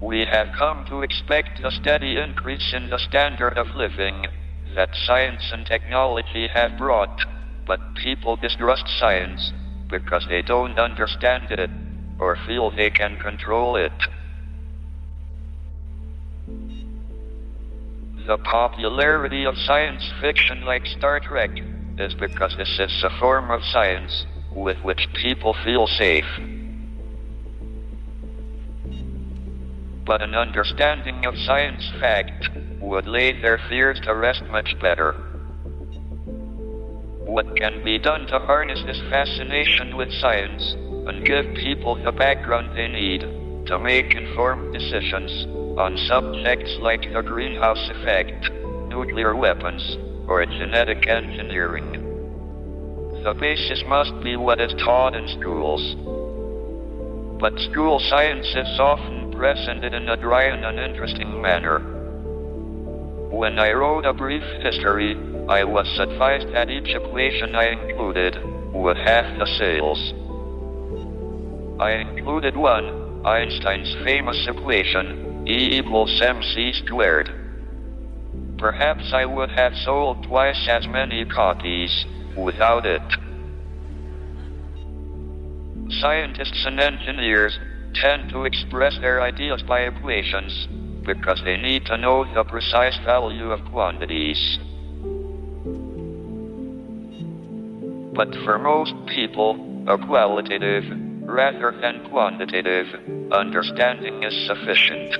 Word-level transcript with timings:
We 0.00 0.26
have 0.26 0.48
come 0.58 0.84
to 0.90 1.00
expect 1.00 1.60
a 1.64 1.70
steady 1.70 2.18
increase 2.18 2.74
in 2.74 2.90
the 2.90 2.98
standard 2.98 3.56
of 3.56 3.74
living 3.74 4.26
that 4.74 4.90
science 5.06 5.50
and 5.52 5.64
technology 5.64 6.48
have 6.48 6.76
brought, 6.76 7.24
but 7.66 7.80
people 7.94 8.36
distrust 8.36 8.86
science 8.98 9.52
because 9.88 10.26
they 10.28 10.42
don't 10.42 10.78
understand 10.78 11.50
it 11.50 11.70
or 12.18 12.36
feel 12.46 12.70
they 12.70 12.90
can 12.90 13.16
control 13.18 13.76
it. 13.76 13.92
The 18.26 18.38
popularity 18.38 19.44
of 19.44 19.56
science 19.56 20.12
fiction 20.20 20.66
like 20.66 20.84
Star 20.84 21.20
Trek 21.20 21.50
is 21.98 22.12
because 22.14 22.54
this 22.58 22.78
is 22.78 23.02
a 23.02 23.18
form 23.18 23.50
of 23.50 23.64
science 23.64 24.26
with 24.54 24.76
which 24.82 25.08
people 25.14 25.54
feel 25.64 25.86
safe. 25.86 26.26
But 30.06 30.22
an 30.22 30.36
understanding 30.36 31.26
of 31.26 31.36
science 31.38 31.92
fact 32.00 32.48
would 32.80 33.08
lay 33.08 33.32
their 33.42 33.58
fears 33.68 33.98
to 34.04 34.14
rest 34.14 34.44
much 34.52 34.78
better. 34.80 35.12
What 37.26 37.56
can 37.56 37.82
be 37.84 37.98
done 37.98 38.26
to 38.28 38.38
harness 38.38 38.82
this 38.86 39.00
fascination 39.10 39.96
with 39.96 40.12
science 40.12 40.74
and 41.08 41.26
give 41.26 41.56
people 41.56 41.96
the 42.02 42.12
background 42.12 42.76
they 42.76 42.86
need 42.86 43.20
to 43.66 43.78
make 43.80 44.14
informed 44.14 44.72
decisions 44.72 45.44
on 45.76 45.98
subjects 46.06 46.78
like 46.80 47.02
the 47.12 47.22
greenhouse 47.22 47.90
effect, 47.90 48.48
nuclear 48.88 49.34
weapons, 49.34 49.96
or 50.28 50.46
genetic 50.46 51.08
engineering? 51.08 51.92
The 53.24 53.34
basis 53.34 53.82
must 53.88 54.12
be 54.22 54.36
what 54.36 54.60
is 54.60 54.72
taught 54.74 55.16
in 55.16 55.26
schools. 55.40 55.96
But 57.40 57.58
school 57.58 57.98
science 58.08 58.46
is 58.54 58.78
often 58.78 59.25
presented 59.36 59.92
in 59.94 60.08
a 60.08 60.16
dry 60.16 60.44
and 60.44 60.64
uninteresting 60.64 61.40
manner. 61.40 61.78
When 63.30 63.58
I 63.58 63.72
wrote 63.72 64.06
a 64.06 64.14
brief 64.14 64.42
history, 64.62 65.14
I 65.48 65.62
was 65.62 65.86
advised 65.98 66.52
that 66.54 66.70
each 66.70 66.88
equation 66.88 67.54
I 67.54 67.68
included 67.68 68.36
would 68.72 68.96
have 68.96 69.38
the 69.38 69.46
sales. 69.58 70.12
I 71.78 71.90
included 71.92 72.56
one, 72.56 73.26
Einstein's 73.26 73.94
famous 74.04 74.46
equation, 74.48 75.46
E 75.46 75.78
equals 75.78 76.20
mc 76.20 76.72
squared. 76.84 77.30
Perhaps 78.58 79.12
I 79.12 79.26
would 79.26 79.50
have 79.50 79.74
sold 79.84 80.24
twice 80.24 80.66
as 80.68 80.86
many 80.88 81.24
copies 81.26 82.06
without 82.36 82.86
it. 82.86 83.02
Scientists 86.00 86.64
and 86.66 86.80
engineers 86.80 87.58
tend 88.00 88.30
to 88.30 88.44
express 88.44 88.98
their 89.00 89.22
ideas 89.22 89.62
by 89.62 89.80
equations 89.80 90.68
because 91.04 91.40
they 91.44 91.56
need 91.56 91.86
to 91.86 91.96
know 91.96 92.24
the 92.34 92.44
precise 92.44 92.96
value 93.04 93.50
of 93.50 93.64
quantities. 93.70 94.58
But 98.14 98.34
for 98.44 98.58
most 98.58 98.94
people, 99.06 99.84
a 99.86 99.98
qualitative, 99.98 100.84
rather 101.22 101.72
than 101.80 102.08
quantitative, 102.10 102.86
understanding 103.30 104.22
is 104.22 104.46
sufficient. 104.46 105.10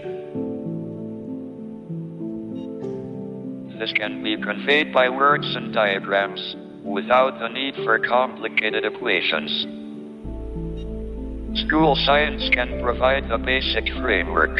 This 3.78 3.92
can 3.92 4.22
be 4.22 4.36
conveyed 4.36 4.92
by 4.92 5.08
words 5.10 5.54
and 5.54 5.72
diagrams 5.72 6.56
without 6.82 7.38
the 7.38 7.48
need 7.48 7.74
for 7.76 7.98
complicated 7.98 8.84
equations. 8.84 9.66
School 11.64 11.96
science 12.04 12.50
can 12.52 12.82
provide 12.82 13.30
the 13.30 13.38
basic 13.38 13.88
framework. 14.02 14.54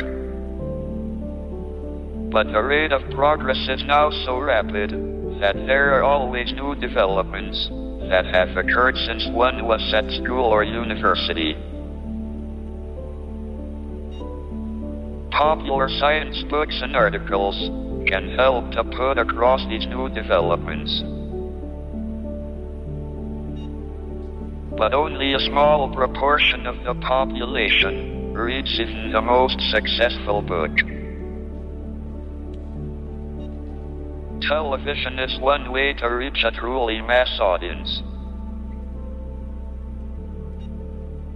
But 2.32 2.52
the 2.52 2.62
rate 2.62 2.90
of 2.90 3.02
progress 3.10 3.58
is 3.68 3.84
now 3.84 4.10
so 4.24 4.38
rapid 4.38 4.90
that 5.40 5.54
there 5.66 5.92
are 5.92 6.02
always 6.02 6.50
new 6.54 6.74
developments 6.74 7.68
that 8.08 8.24
have 8.32 8.56
occurred 8.56 8.96
since 8.96 9.28
one 9.28 9.66
was 9.66 9.92
at 9.92 10.10
school 10.10 10.44
or 10.44 10.64
university. 10.64 11.52
Popular 15.30 15.90
science 15.98 16.42
books 16.48 16.80
and 16.82 16.96
articles 16.96 17.56
can 18.08 18.34
help 18.36 18.70
to 18.70 18.82
put 18.84 19.18
across 19.18 19.60
these 19.68 19.86
new 19.86 20.08
developments. 20.08 21.02
But 24.76 24.92
only 24.92 25.32
a 25.32 25.40
small 25.40 25.88
proportion 25.88 26.66
of 26.66 26.84
the 26.84 26.94
population 26.94 28.34
reads 28.34 28.78
even 28.78 29.10
the 29.10 29.22
most 29.22 29.58
successful 29.70 30.42
book. 30.42 30.76
Television 34.42 35.18
is 35.18 35.40
one 35.40 35.72
way 35.72 35.94
to 35.94 36.06
reach 36.06 36.44
a 36.44 36.50
truly 36.50 37.00
mass 37.00 37.40
audience. 37.40 38.02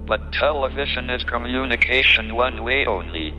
But 0.07 0.33
television 0.33 1.09
is 1.09 1.25
communication 1.25 2.35
one 2.35 2.63
way 2.63 2.85
only. 2.85 3.31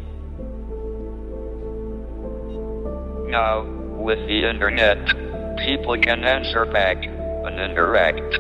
Now, 3.30 3.64
with 4.02 4.20
the 4.28 4.50
internet, 4.50 5.06
people 5.60 5.96
can 6.02 6.24
answer 6.24 6.66
back 6.66 6.98
and 7.06 7.60
interact. 7.60 8.40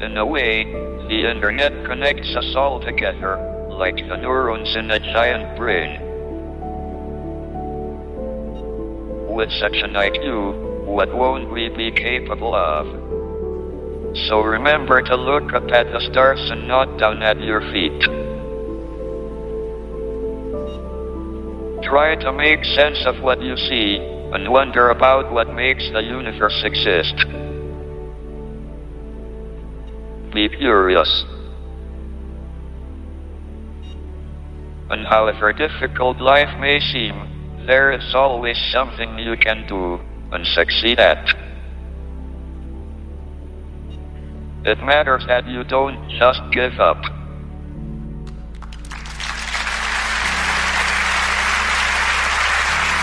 In 0.00 0.16
a 0.16 0.24
way, 0.24 0.64
the 0.64 1.30
internet 1.30 1.84
connects 1.84 2.34
us 2.34 2.54
all 2.56 2.80
together, 2.80 3.36
like 3.68 3.96
the 3.96 4.16
neurons 4.16 4.74
in 4.74 4.90
a 4.90 4.98
giant 4.98 5.58
brain. 5.58 6.00
With 9.28 9.50
such 9.52 9.76
an 9.82 9.92
IQ, 9.92 10.86
what 10.86 11.14
won't 11.14 11.52
we 11.52 11.68
be 11.68 11.90
capable 11.92 12.54
of? 12.54 12.86
So 14.28 14.40
remember 14.40 15.02
to 15.02 15.16
look 15.16 15.52
up 15.52 15.70
at 15.70 15.92
the 15.92 16.00
stars 16.10 16.50
and 16.50 16.66
not 16.66 16.98
down 16.98 17.22
at 17.22 17.38
your 17.38 17.60
feet. 17.60 18.00
Try 21.84 22.16
to 22.16 22.32
make 22.32 22.64
sense 22.64 23.04
of 23.04 23.20
what 23.20 23.42
you 23.42 23.54
see 23.54 23.98
and 24.32 24.50
wonder 24.50 24.88
about 24.88 25.30
what 25.30 25.52
makes 25.52 25.90
the 25.92 26.00
universe 26.00 26.62
exist. 26.64 27.49
Be 30.32 30.48
curious. 30.48 31.24
And 34.90 35.06
however 35.06 35.52
difficult 35.52 36.20
life 36.20 36.56
may 36.60 36.78
seem, 36.78 37.64
there 37.66 37.90
is 37.90 38.14
always 38.14 38.56
something 38.72 39.18
you 39.18 39.36
can 39.36 39.66
do 39.66 40.00
and 40.32 40.46
succeed 40.46 41.00
at. 41.00 41.34
It 44.64 44.78
matters 44.84 45.24
that 45.26 45.48
you 45.48 45.64
don't 45.64 46.10
just 46.10 46.40
give 46.52 46.78
up. 46.78 47.02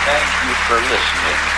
Thank 0.04 0.28
you 0.46 0.54
for 0.66 0.76
listening. 0.76 1.57